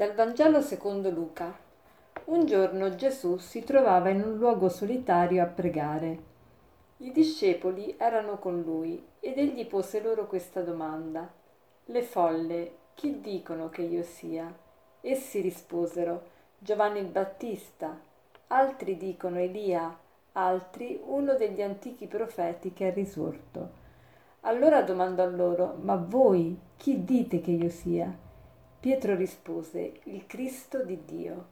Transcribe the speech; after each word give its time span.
Dal 0.00 0.14
Vangelo 0.14 0.62
secondo 0.62 1.10
Luca. 1.10 1.54
Un 2.24 2.46
giorno 2.46 2.94
Gesù 2.94 3.36
si 3.36 3.62
trovava 3.62 4.08
in 4.08 4.22
un 4.22 4.38
luogo 4.38 4.70
solitario 4.70 5.42
a 5.42 5.46
pregare. 5.46 6.18
I 6.96 7.12
discepoli 7.12 7.96
erano 7.98 8.38
con 8.38 8.62
lui 8.62 9.04
ed 9.20 9.36
egli 9.36 9.66
pose 9.66 10.00
loro 10.00 10.26
questa 10.26 10.62
domanda. 10.62 11.30
Le 11.84 12.02
folle, 12.02 12.72
chi 12.94 13.20
dicono 13.20 13.68
che 13.68 13.82
io 13.82 14.02
sia? 14.02 14.50
Essi 15.02 15.42
risposero, 15.42 16.22
Giovanni 16.58 17.00
il 17.00 17.08
Battista, 17.08 17.94
altri 18.46 18.96
dicono 18.96 19.38
Elia, 19.38 19.94
altri 20.32 20.98
uno 21.04 21.34
degli 21.34 21.60
antichi 21.60 22.06
profeti 22.06 22.72
che 22.72 22.88
è 22.88 22.94
risorto. 22.94 23.68
Allora 24.40 24.80
domandò 24.80 25.28
loro, 25.28 25.76
ma 25.82 25.96
voi 25.96 26.58
chi 26.78 27.04
dite 27.04 27.42
che 27.42 27.50
io 27.50 27.68
sia? 27.68 28.28
Pietro 28.80 29.14
rispose, 29.14 30.00
il 30.04 30.26
Cristo 30.26 30.82
di 30.82 31.04
Dio. 31.04 31.44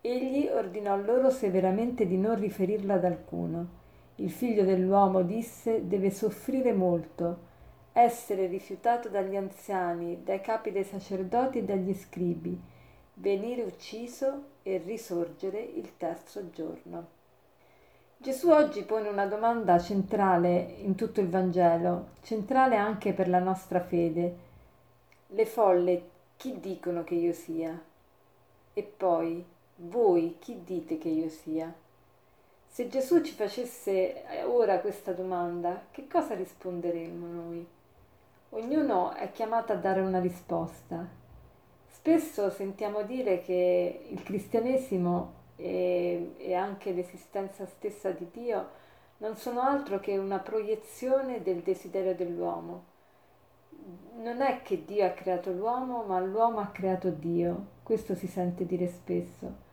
Egli 0.00 0.46
ordinò 0.46 0.96
loro 0.96 1.28
severamente 1.28 2.06
di 2.06 2.16
non 2.16 2.38
riferirla 2.38 2.94
ad 2.94 3.04
alcuno. 3.04 3.68
Il 4.16 4.30
figlio 4.30 4.62
dell'uomo 4.62 5.22
disse 5.22 5.88
deve 5.88 6.12
soffrire 6.12 6.72
molto, 6.72 7.38
essere 7.92 8.46
rifiutato 8.46 9.08
dagli 9.08 9.34
anziani, 9.34 10.22
dai 10.22 10.40
capi 10.40 10.70
dei 10.70 10.84
sacerdoti 10.84 11.58
e 11.58 11.64
dagli 11.64 11.92
scribi, 11.92 12.56
venire 13.14 13.62
ucciso 13.62 14.44
e 14.62 14.78
risorgere 14.78 15.58
il 15.58 15.96
terzo 15.96 16.50
giorno. 16.50 17.08
Gesù 18.16 18.48
oggi 18.48 18.84
pone 18.84 19.08
una 19.08 19.26
domanda 19.26 19.76
centrale 19.80 20.76
in 20.82 20.94
tutto 20.94 21.20
il 21.20 21.30
Vangelo, 21.30 22.10
centrale 22.22 22.76
anche 22.76 23.12
per 23.12 23.28
la 23.28 23.40
nostra 23.40 23.80
fede. 23.80 24.36
Le 25.26 25.46
folle 25.46 26.18
chi 26.40 26.58
dicono 26.58 27.04
che 27.04 27.16
io 27.16 27.34
sia? 27.34 27.78
E 28.72 28.82
poi, 28.82 29.44
voi 29.76 30.36
chi 30.38 30.64
dite 30.64 30.96
che 30.96 31.10
io 31.10 31.28
sia? 31.28 31.70
Se 32.66 32.88
Gesù 32.88 33.20
ci 33.20 33.34
facesse 33.34 34.24
eh, 34.24 34.44
ora 34.44 34.80
questa 34.80 35.12
domanda, 35.12 35.88
che 35.90 36.06
cosa 36.08 36.34
risponderemmo 36.34 37.26
noi? 37.26 37.66
Ognuno 38.52 39.12
è 39.12 39.30
chiamato 39.32 39.72
a 39.72 39.76
dare 39.76 40.00
una 40.00 40.18
risposta. 40.18 41.06
Spesso 41.90 42.48
sentiamo 42.48 43.02
dire 43.02 43.42
che 43.42 44.06
il 44.08 44.22
cristianesimo 44.22 45.32
e, 45.56 46.36
e 46.38 46.54
anche 46.54 46.92
l'esistenza 46.92 47.66
stessa 47.66 48.12
di 48.12 48.26
Dio 48.32 48.68
non 49.18 49.36
sono 49.36 49.60
altro 49.60 50.00
che 50.00 50.16
una 50.16 50.38
proiezione 50.38 51.42
del 51.42 51.60
desiderio 51.60 52.14
dell'uomo 52.14 52.90
non 54.20 54.42
è 54.42 54.62
che 54.62 54.84
Dio 54.84 55.06
ha 55.06 55.10
creato 55.10 55.50
l'uomo, 55.50 56.02
ma 56.02 56.20
l'uomo 56.20 56.60
ha 56.60 56.68
creato 56.68 57.10
Dio. 57.10 57.78
Questo 57.82 58.14
si 58.14 58.26
sente 58.26 58.66
dire 58.66 58.86
spesso. 58.86 59.68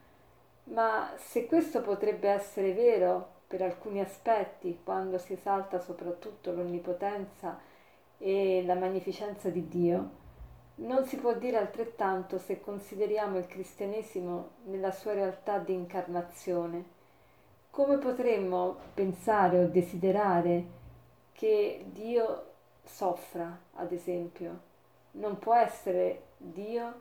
Ma 0.65 1.11
se 1.17 1.45
questo 1.45 1.81
potrebbe 1.81 2.29
essere 2.29 2.73
vero 2.73 3.35
per 3.47 3.61
alcuni 3.61 3.99
aspetti, 3.99 4.79
quando 4.83 5.17
si 5.17 5.33
esalta 5.33 5.79
soprattutto 5.79 6.51
l'onnipotenza 6.51 7.59
e 8.17 8.63
la 8.65 8.75
magnificenza 8.75 9.49
di 9.49 9.67
Dio, 9.67 10.09
non 10.75 11.05
si 11.05 11.17
può 11.17 11.33
dire 11.33 11.57
altrettanto 11.57 12.37
se 12.37 12.59
consideriamo 12.59 13.37
il 13.37 13.47
cristianesimo 13.47 14.49
nella 14.65 14.91
sua 14.91 15.13
realtà 15.13 15.57
di 15.57 15.73
incarnazione. 15.73 16.95
Come 17.69 17.97
potremmo 17.97 18.75
pensare 18.93 19.63
o 19.63 19.67
desiderare 19.67 20.75
che 21.31 21.85
Dio 21.91 22.43
soffra, 22.87 23.59
ad 23.75 23.91
esempio. 23.91 24.59
Non 25.11 25.37
può 25.39 25.53
essere 25.55 26.23
Dio, 26.37 26.93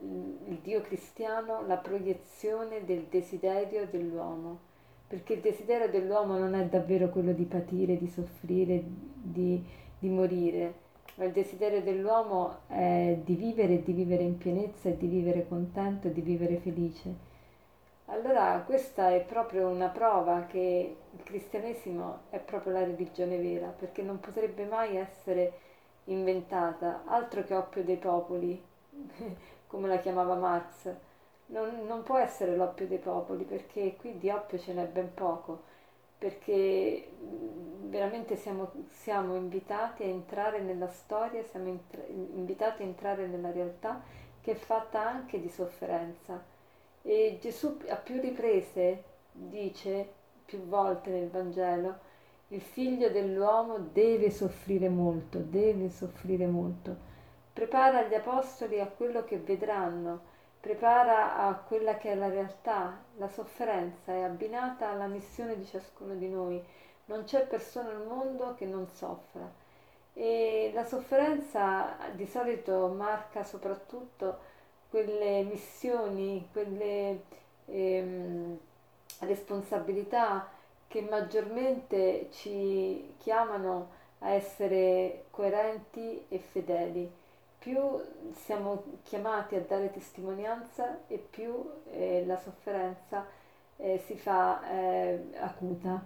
il 0.00 0.58
Dio 0.62 0.80
cristiano, 0.80 1.66
la 1.66 1.76
proiezione 1.76 2.84
del 2.84 3.06
desiderio 3.08 3.86
dell'uomo, 3.86 4.58
perché 5.06 5.34
il 5.34 5.40
desiderio 5.40 5.88
dell'uomo 5.88 6.38
non 6.38 6.54
è 6.54 6.64
davvero 6.66 7.08
quello 7.10 7.32
di 7.32 7.44
patire, 7.44 7.98
di 7.98 8.08
soffrire, 8.08 8.82
di, 8.84 9.62
di 9.98 10.08
morire, 10.08 10.74
ma 11.16 11.24
il 11.24 11.32
desiderio 11.32 11.82
dell'uomo 11.82 12.60
è 12.68 13.18
di 13.22 13.34
vivere 13.34 13.82
di 13.82 13.92
vivere 13.92 14.22
in 14.22 14.38
pienezza 14.38 14.88
di 14.90 15.06
vivere 15.06 15.46
contento 15.46 16.08
di 16.08 16.20
vivere 16.20 16.56
felice. 16.56 17.30
Allora 18.12 18.62
questa 18.66 19.10
è 19.10 19.22
proprio 19.24 19.68
una 19.68 19.88
prova 19.88 20.44
che 20.44 20.96
il 21.10 21.22
cristianesimo 21.22 22.24
è 22.28 22.38
proprio 22.40 22.74
la 22.74 22.84
religione 22.84 23.38
vera, 23.38 23.68
perché 23.68 24.02
non 24.02 24.20
potrebbe 24.20 24.66
mai 24.66 24.96
essere 24.96 25.52
inventata, 26.04 27.04
altro 27.06 27.42
che 27.42 27.54
oppio 27.54 27.82
dei 27.82 27.96
popoli, 27.96 28.62
come 29.66 29.88
la 29.88 29.96
chiamava 29.96 30.34
Marx. 30.34 30.94
Non, 31.46 31.86
non 31.86 32.02
può 32.02 32.18
essere 32.18 32.54
l'oppio 32.54 32.86
dei 32.86 32.98
popoli, 32.98 33.44
perché 33.44 33.96
qui 33.96 34.18
di 34.18 34.28
oppio 34.28 34.58
ce 34.58 34.74
n'è 34.74 34.84
ben 34.84 35.14
poco, 35.14 35.62
perché 36.18 37.08
veramente 37.84 38.36
siamo, 38.36 38.72
siamo 38.88 39.36
invitati 39.36 40.02
a 40.02 40.06
entrare 40.06 40.60
nella 40.60 40.88
storia, 40.88 41.42
siamo 41.44 41.80
invitati 42.08 42.82
a 42.82 42.86
entrare 42.86 43.26
nella 43.26 43.50
realtà 43.50 44.02
che 44.42 44.52
è 44.52 44.54
fatta 44.54 45.00
anche 45.00 45.40
di 45.40 45.48
sofferenza 45.48 46.51
e 47.02 47.38
Gesù 47.40 47.78
a 47.88 47.96
più 47.96 48.20
riprese 48.20 49.02
dice, 49.32 50.08
più 50.44 50.60
volte 50.66 51.10
nel 51.10 51.28
Vangelo, 51.28 52.10
il 52.48 52.60
figlio 52.60 53.08
dell'uomo 53.08 53.78
deve 53.78 54.30
soffrire 54.30 54.88
molto, 54.88 55.38
deve 55.38 55.88
soffrire 55.88 56.46
molto. 56.46 57.10
Prepara 57.52 58.02
gli 58.02 58.14
apostoli 58.14 58.80
a 58.80 58.86
quello 58.86 59.24
che 59.24 59.38
vedranno, 59.38 60.20
prepara 60.60 61.36
a 61.36 61.54
quella 61.56 61.96
che 61.96 62.12
è 62.12 62.14
la 62.14 62.28
realtà. 62.28 63.02
La 63.16 63.28
sofferenza 63.28 64.12
è 64.12 64.20
abbinata 64.20 64.90
alla 64.90 65.06
missione 65.06 65.56
di 65.56 65.66
ciascuno 65.66 66.14
di 66.14 66.28
noi. 66.28 66.62
Non 67.06 67.24
c'è 67.24 67.46
persona 67.46 67.90
al 67.90 68.06
mondo 68.06 68.54
che 68.54 68.66
non 68.66 68.86
soffra. 68.86 69.50
E 70.14 70.70
la 70.74 70.84
sofferenza 70.84 71.96
di 72.14 72.26
solito 72.26 72.88
marca 72.88 73.42
soprattutto 73.44 74.50
quelle 74.92 75.42
missioni, 75.44 76.46
quelle 76.52 77.22
ehm, 77.64 78.58
responsabilità 79.20 80.46
che 80.86 81.00
maggiormente 81.00 82.28
ci 82.30 83.14
chiamano 83.16 83.88
a 84.18 84.32
essere 84.32 85.24
coerenti 85.30 86.26
e 86.28 86.38
fedeli. 86.38 87.10
Più 87.58 87.80
siamo 88.34 88.82
chiamati 89.04 89.54
a 89.54 89.62
dare 89.62 89.90
testimonianza 89.90 90.98
e 91.06 91.16
più 91.16 91.70
eh, 91.92 92.24
la 92.26 92.36
sofferenza 92.36 93.24
eh, 93.78 93.96
si 94.04 94.14
fa 94.18 94.60
eh, 94.70 95.30
acuta. 95.40 96.04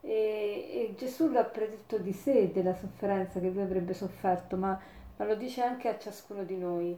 E, 0.00 0.10
e, 0.10 0.94
Gesù 0.96 1.28
l'ha 1.28 1.42
predetto 1.42 1.98
di 1.98 2.12
sé 2.12 2.52
della 2.52 2.74
sofferenza 2.74 3.40
che 3.40 3.48
lui 3.48 3.62
avrebbe 3.62 3.94
sofferto, 3.94 4.56
ma, 4.56 4.80
ma 5.16 5.24
lo 5.24 5.34
dice 5.34 5.62
anche 5.62 5.88
a 5.88 5.98
ciascuno 5.98 6.44
di 6.44 6.56
noi. 6.56 6.96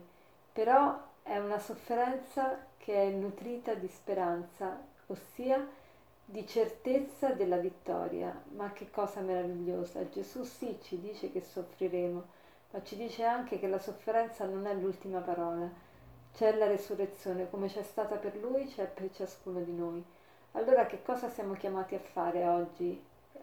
Però 0.53 1.12
è 1.25 1.39
una 1.39 1.59
sofferenza 1.59 2.67
che 2.77 2.95
è 2.95 3.11
nutrita 3.11 3.73
di 3.73 3.89
speranza, 3.89 4.79
ossia 5.07 5.67
di 6.23 6.47
certezza 6.47 7.31
della 7.31 7.57
vittoria. 7.57 8.43
Ma 8.55 8.73
che 8.73 8.91
cosa 8.91 9.21
meravigliosa! 9.21 10.07
Gesù 10.11 10.45
sì 10.45 10.79
ci 10.83 11.01
dice 11.01 11.33
che 11.33 11.41
soffriremo, 11.41 12.25
ma 12.71 12.83
ci 12.83 12.97
dice 12.97 13.25
anche 13.25 13.59
che 13.59 13.69
la 13.69 13.79
sofferenza 13.79 14.45
non 14.45 14.67
è 14.67 14.75
l'ultima 14.75 15.21
parola. 15.21 15.67
C'è 16.35 16.55
la 16.57 16.67
resurrezione, 16.67 17.49
come 17.49 17.69
c'è 17.69 17.82
stata 17.82 18.17
per 18.17 18.37
lui, 18.37 18.67
c'è 18.67 18.87
per 18.87 19.11
ciascuno 19.11 19.61
di 19.61 19.73
noi. 19.73 20.05
Allora 20.53 20.85
che 20.85 21.03
cosa 21.03 21.31
siamo 21.31 21.55
chiamati 21.55 21.94
a 21.94 22.00
fare 22.00 22.47
oggi? 22.47 23.03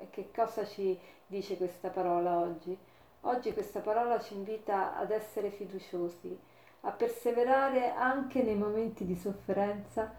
Che 0.10 0.32
cosa 0.34 0.66
ci 0.66 0.98
dice 1.26 1.58
questa 1.58 1.90
parola 1.90 2.38
oggi? 2.38 2.78
Oggi 3.22 3.54
questa 3.54 3.80
parola 3.80 4.20
ci 4.20 4.36
invita 4.36 4.96
ad 4.96 5.12
essere 5.12 5.50
fiduciosi, 5.50 6.38
a 6.82 6.92
perseverare 6.92 7.92
anche 7.92 8.42
nei 8.42 8.56
momenti 8.56 9.06
di 9.06 9.16
sofferenza, 9.16 10.14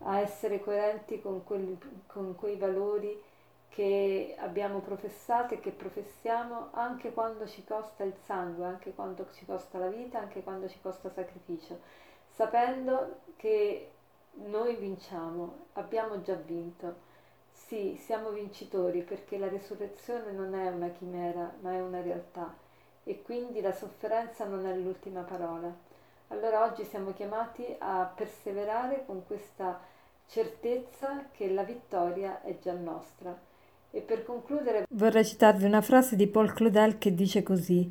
a 0.00 0.20
essere 0.20 0.60
coerenti 0.60 1.20
con, 1.20 1.44
quelli, 1.44 1.78
con 2.06 2.34
quei 2.36 2.56
valori 2.56 3.20
che 3.68 4.34
abbiamo 4.38 4.80
professato 4.80 5.54
e 5.54 5.60
che 5.60 5.70
professiamo 5.70 6.68
anche 6.72 7.12
quando 7.12 7.46
ci 7.46 7.64
costa 7.64 8.02
il 8.02 8.14
sangue, 8.24 8.64
anche 8.64 8.92
quando 8.94 9.26
ci 9.32 9.44
costa 9.44 9.78
la 9.78 9.88
vita, 9.88 10.18
anche 10.18 10.42
quando 10.42 10.68
ci 10.68 10.80
costa 10.80 11.10
sacrificio, 11.10 11.78
sapendo 12.34 13.20
che 13.36 13.90
noi 14.46 14.74
vinciamo, 14.76 15.66
abbiamo 15.74 16.20
già 16.22 16.34
vinto. 16.34 17.06
Sì, 17.52 17.96
siamo 18.00 18.30
vincitori 18.30 19.02
perché 19.02 19.36
la 19.36 19.48
risurrezione 19.48 20.32
non 20.32 20.54
è 20.54 20.68
una 20.68 20.88
chimera, 20.88 21.52
ma 21.60 21.72
è 21.72 21.80
una 21.80 22.00
realtà 22.00 22.54
e 23.04 23.22
quindi 23.22 23.60
la 23.60 23.72
sofferenza 23.72 24.44
non 24.44 24.66
è 24.66 24.74
l'ultima 24.74 25.22
parola. 25.22 25.87
Allora 26.28 26.64
oggi 26.64 26.84
siamo 26.84 27.14
chiamati 27.14 27.64
a 27.78 28.12
perseverare 28.14 29.04
con 29.06 29.24
questa 29.26 29.80
certezza 30.26 31.24
che 31.32 31.50
la 31.50 31.62
vittoria 31.62 32.42
è 32.42 32.58
già 32.62 32.74
nostra. 32.74 33.36
E 33.90 34.00
per 34.00 34.24
concludere 34.24 34.84
vorrei 34.90 35.24
citarvi 35.24 35.64
una 35.64 35.80
frase 35.80 36.16
di 36.16 36.26
Paul 36.26 36.52
Claudel 36.52 36.98
che 36.98 37.14
dice 37.14 37.42
così: 37.42 37.90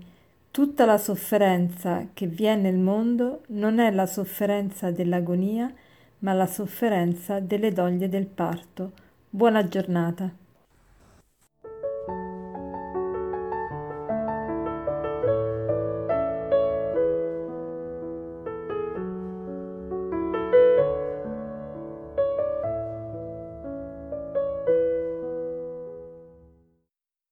Tutta 0.51 0.86
la 0.86 1.00
sofferenza 1.00 2.10
che 2.13 2.28
vi 2.28 2.45
è 2.45 2.56
nel 2.56 2.78
mondo 2.78 3.42
non 3.48 3.80
è 3.80 3.89
la 3.89 4.06
sofferenza 4.06 4.92
dell'agonia, 4.92 5.74
ma 6.19 6.34
la 6.34 6.45
sofferenza 6.45 7.39
delle 7.39 7.72
doglie 7.72 8.07
del 8.07 8.28
parto. 8.28 8.92
Buona 9.28 9.68
giornata. 9.68 10.31